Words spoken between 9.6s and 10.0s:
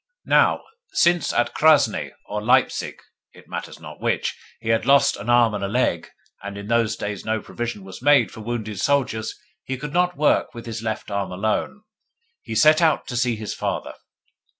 he could